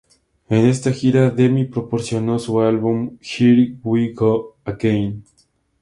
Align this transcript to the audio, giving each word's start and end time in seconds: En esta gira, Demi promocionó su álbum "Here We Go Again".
En 0.49 0.65
esta 0.65 0.91
gira, 0.91 1.29
Demi 1.29 1.65
promocionó 1.65 2.39
su 2.39 2.59
álbum 2.61 3.19
"Here 3.21 3.75
We 3.83 4.13
Go 4.13 4.55
Again". 4.65 5.23